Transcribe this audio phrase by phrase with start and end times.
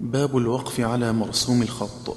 [0.00, 2.16] باب الوقف على مرسوم الخط.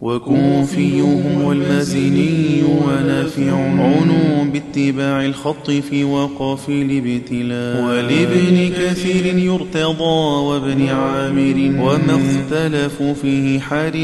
[0.00, 12.20] وكوفيهم والمازني ونافع عنوا باتباع الخط في وقف الابتلاء ولابن كثير يرتضى وابن عامر وما
[12.22, 13.94] اختلفوا فيه حار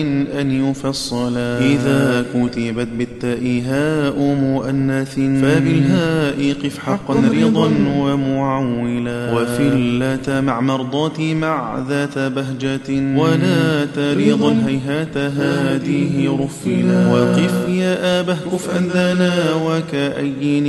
[0.40, 10.60] أن يفصلا إذا كتبت بالتاء هاء مؤنث فبالهاء قف حقا رضا ومعولا وفي اللات مع
[10.60, 17.12] مرضات مع ذات بهجة ولا ترضا هيهات هادي فيه رفلا.
[17.12, 20.66] وقف يا آبه كفءا ذانا وكأين.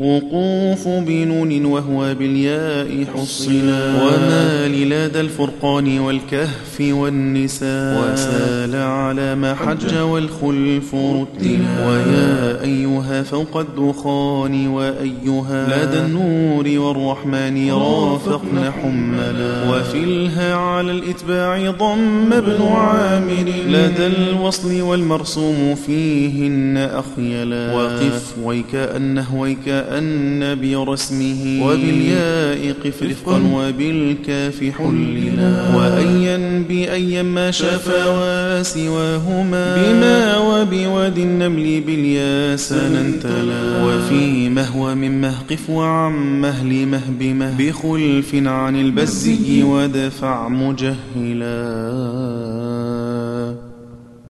[0.00, 4.02] الوقوف بنون وهو بالياء حصلا.
[4.02, 8.12] وما للاد الفرقان والكهف والنساء.
[8.12, 11.88] وسال على ما حج والخلف رتلا.
[11.88, 19.70] ويا أيها فوق الدخان وأيها لدى النور والرحمن رافقن حملا.
[19.70, 23.52] وفي الها على الإتباع ضم ابن عامر.
[23.68, 35.76] لدى الوصف الأصل والمرسوم فيهن أخيلا وقف ويكأنه ويكأن برسمه وبالياء قف رفقا وبالكاف حللا
[35.76, 46.40] وأيا بأيا ما شفا وسواهما بما وبود النمل بالياس ننتلا وفي مهو من مهقف وعن
[46.40, 51.54] مهل مهبمه بخلف عن البزي ودفع مجهلا